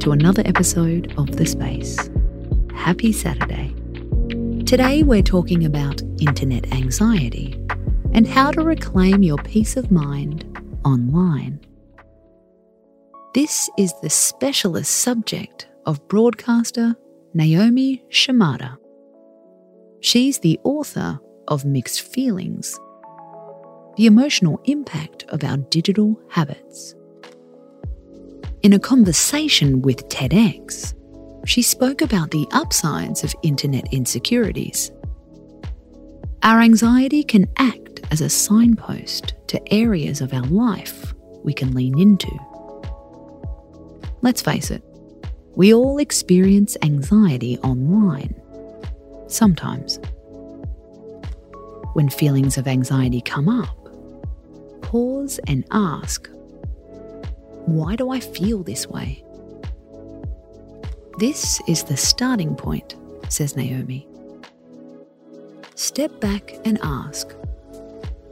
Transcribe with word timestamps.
to 0.00 0.12
another 0.12 0.42
episode 0.44 1.12
of 1.16 1.36
The 1.36 1.46
Space. 1.46 2.10
Happy 2.74 3.12
Saturday. 3.12 3.74
Today 4.64 5.02
we're 5.02 5.22
talking 5.22 5.64
about 5.64 6.02
internet 6.20 6.72
anxiety 6.72 7.58
and 8.12 8.26
how 8.26 8.50
to 8.50 8.62
reclaim 8.62 9.22
your 9.22 9.38
peace 9.38 9.76
of 9.76 9.90
mind 9.90 10.44
online. 10.84 11.60
This 13.34 13.70
is 13.78 13.92
the 14.02 14.10
specialist 14.10 14.90
subject 14.90 15.68
of 15.86 16.06
broadcaster 16.08 16.94
Naomi 17.34 18.04
Shimada. 18.08 18.78
She's 20.00 20.38
the 20.40 20.58
author 20.64 21.20
of 21.48 21.64
Mixed 21.64 22.02
Feelings 22.02 22.78
The 23.96 24.06
Emotional 24.06 24.60
Impact 24.64 25.24
of 25.28 25.44
Our 25.44 25.56
Digital 25.58 26.20
Habits. 26.30 26.94
In 28.62 28.74
a 28.74 28.78
conversation 28.78 29.82
with 29.82 30.08
TEDx, 30.08 30.94
she 31.44 31.62
spoke 31.62 32.00
about 32.00 32.30
the 32.30 32.46
upsides 32.52 33.24
of 33.24 33.34
internet 33.42 33.92
insecurities. 33.92 34.92
Our 36.44 36.60
anxiety 36.60 37.24
can 37.24 37.48
act 37.56 38.02
as 38.12 38.20
a 38.20 38.30
signpost 38.30 39.34
to 39.48 39.74
areas 39.74 40.20
of 40.20 40.32
our 40.32 40.44
life 40.44 41.12
we 41.42 41.52
can 41.52 41.74
lean 41.74 41.98
into. 41.98 42.30
Let's 44.20 44.42
face 44.42 44.70
it, 44.70 44.84
we 45.56 45.74
all 45.74 45.98
experience 45.98 46.76
anxiety 46.82 47.58
online. 47.58 48.32
Sometimes. 49.26 49.98
When 51.94 52.08
feelings 52.08 52.58
of 52.58 52.68
anxiety 52.68 53.22
come 53.22 53.48
up, 53.48 53.88
pause 54.82 55.40
and 55.48 55.64
ask 55.72 56.30
why 57.66 57.96
do 57.96 58.10
I 58.10 58.20
feel 58.20 58.62
this 58.62 58.86
way? 58.86 59.24
This 61.18 61.60
is 61.68 61.84
the 61.84 61.96
starting 61.96 62.56
point, 62.56 62.96
says 63.28 63.56
Naomi. 63.56 64.08
Step 65.74 66.20
back 66.20 66.54
and 66.64 66.78
ask 66.82 67.34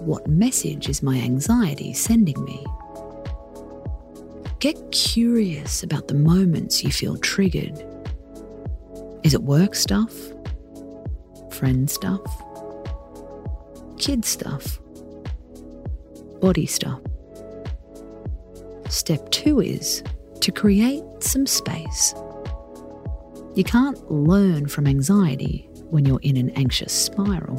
what 0.00 0.26
message 0.26 0.88
is 0.88 1.02
my 1.02 1.16
anxiety 1.16 1.94
sending 1.94 2.42
me? 2.44 2.64
Get 4.58 4.92
curious 4.92 5.82
about 5.82 6.08
the 6.08 6.14
moments 6.14 6.84
you 6.84 6.90
feel 6.90 7.16
triggered. 7.16 7.82
Is 9.22 9.32
it 9.34 9.42
work 9.42 9.74
stuff? 9.74 10.12
Friend 11.50 11.90
stuff? 11.90 12.20
Kid 13.98 14.24
stuff? 14.24 14.78
Body 16.40 16.66
stuff? 16.66 17.00
Step 18.94 19.28
two 19.32 19.60
is 19.60 20.04
to 20.38 20.52
create 20.52 21.02
some 21.18 21.48
space. 21.48 22.14
You 23.56 23.64
can't 23.64 23.98
learn 24.08 24.68
from 24.68 24.86
anxiety 24.86 25.68
when 25.90 26.04
you're 26.04 26.20
in 26.22 26.36
an 26.36 26.50
anxious 26.50 26.92
spiral. 26.92 27.58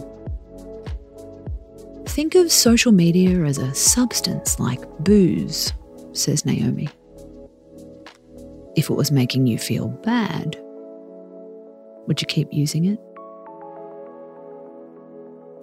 Think 2.07 2.35
of 2.35 2.49
social 2.53 2.93
media 2.93 3.43
as 3.43 3.57
a 3.57 3.75
substance 3.75 4.61
like 4.61 4.79
booze, 4.99 5.73
says 6.13 6.45
Naomi. 6.45 6.87
If 8.77 8.89
it 8.89 8.93
was 8.93 9.11
making 9.11 9.45
you 9.45 9.57
feel 9.57 9.89
bad, 9.89 10.55
would 12.07 12.21
you 12.21 12.27
keep 12.27 12.47
using 12.53 12.85
it? 12.85 12.99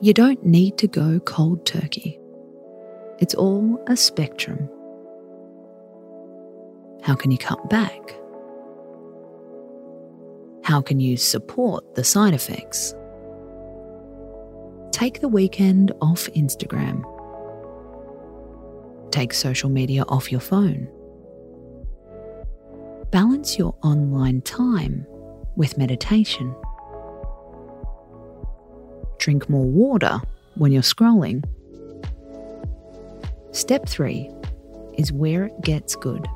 You 0.02 0.12
don't 0.12 0.44
need 0.44 0.76
to 0.76 0.86
go 0.86 1.18
cold 1.20 1.64
turkey. 1.64 2.20
It's 3.20 3.34
all 3.34 3.82
a 3.86 3.96
spectrum. 3.96 4.68
How 7.02 7.14
can 7.16 7.30
you 7.30 7.38
cut 7.38 7.68
back? 7.68 8.14
How 10.62 10.80
can 10.80 11.00
you 11.00 11.16
support 11.16 11.96
the 11.96 12.04
side 12.04 12.32
effects? 12.32 12.94
Take 14.92 15.20
the 15.20 15.28
weekend 15.28 15.90
off 16.00 16.28
Instagram. 16.36 17.02
Take 19.10 19.34
social 19.34 19.68
media 19.68 20.04
off 20.08 20.30
your 20.30 20.40
phone. 20.40 20.88
Balance 23.10 23.58
your 23.58 23.74
online 23.82 24.40
time 24.42 25.04
with 25.56 25.76
meditation. 25.76 26.54
Drink 29.18 29.50
more 29.50 29.66
water 29.66 30.20
when 30.54 30.70
you're 30.70 30.82
scrolling. 30.82 31.44
Step 33.50 33.88
three 33.88 34.30
is 34.96 35.12
where 35.12 35.46
it 35.46 35.60
gets 35.62 35.96
good. 35.96 36.26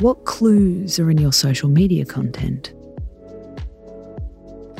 What 0.00 0.26
clues 0.26 0.98
are 0.98 1.10
in 1.10 1.16
your 1.16 1.32
social 1.32 1.70
media 1.70 2.04
content? 2.04 2.74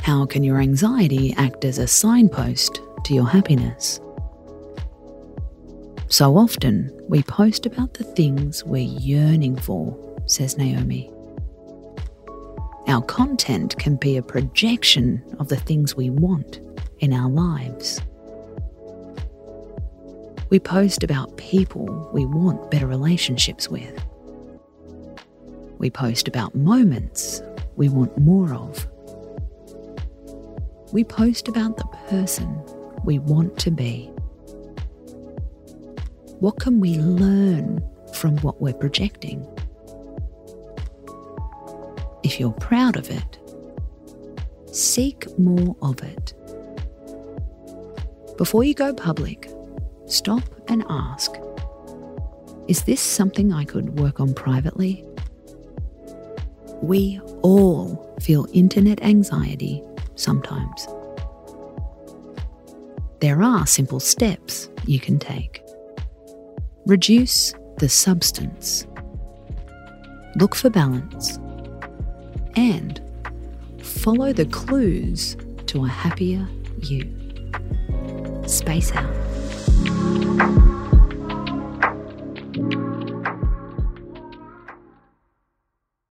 How 0.03 0.27
can 0.27 0.45
your 0.45 0.61
anxiety 0.61 1.33
act 1.39 1.65
as 1.65 1.79
a 1.79 1.87
signpost 1.87 2.83
to 3.05 3.15
your 3.15 3.27
happiness? 3.27 3.99
So 6.09 6.37
often, 6.37 6.93
we 7.09 7.23
post 7.23 7.65
about 7.65 7.95
the 7.95 8.05
things 8.05 8.63
we're 8.63 8.83
yearning 8.83 9.57
for, 9.57 9.97
says 10.27 10.59
Naomi. 10.59 11.11
Our 12.87 13.01
content 13.01 13.79
can 13.79 13.97
be 13.97 14.19
a 14.19 14.23
projection 14.23 15.25
of 15.39 15.49
the 15.49 15.57
things 15.57 15.97
we 15.97 16.11
want 16.11 16.61
in 16.99 17.15
our 17.15 17.31
lives. 17.31 18.03
We 20.51 20.61
post 20.61 21.03
about 21.03 21.39
people 21.39 22.11
we 22.13 22.27
want 22.27 22.71
better 22.71 22.87
relationships 22.87 23.71
with 23.71 23.99
we 25.87 25.91
post 25.91 26.27
about 26.27 26.53
moments 26.57 27.41
we 27.77 27.89
want 27.89 28.19
more 28.19 28.53
of. 28.53 28.89
We 30.93 31.05
post 31.05 31.47
about 31.47 31.77
the 31.77 31.87
person 32.09 32.61
we 33.05 33.21
want 33.21 33.57
to 33.61 33.71
be. 33.71 34.07
What 36.41 36.59
can 36.59 36.81
we 36.81 36.99
learn 36.99 37.81
from 38.15 38.37
what 38.39 38.61
we're 38.61 38.75
projecting? 38.75 39.47
If 42.25 42.41
you're 42.41 42.51
proud 42.51 42.97
of 42.97 43.09
it, 43.09 43.39
seek 44.73 45.39
more 45.39 45.77
of 45.83 46.03
it. 46.03 46.35
Before 48.37 48.65
you 48.65 48.75
go 48.75 48.93
public, 48.93 49.49
stop 50.07 50.43
and 50.67 50.85
ask 50.89 51.31
Is 52.67 52.83
this 52.83 53.01
something 53.01 53.53
I 53.53 53.65
could 53.65 54.01
work 54.01 54.19
on 54.19 54.35
privately? 54.35 55.05
We 56.83 57.21
all 57.43 58.15
feel 58.21 58.47
internet 58.53 59.03
anxiety 59.03 59.83
sometimes. 60.15 60.87
There 63.21 63.43
are 63.43 63.67
simple 63.67 64.01
steps 64.01 64.69
you 64.85 65.01
can 65.01 65.19
take. 65.19 65.63
Reduce 66.87 67.55
the 67.79 67.89
substance. 67.89 68.87
Look 70.37 70.55
for 70.55 70.71
balance. 70.71 71.39
And 72.57 73.01
follow 73.83 74.33
the 74.33 74.47
clues 74.47 75.37
to 75.67 75.85
a 75.85 75.89
happier 75.89 76.47
you. 76.83 77.13
Space 78.47 78.93
out. 78.93 79.13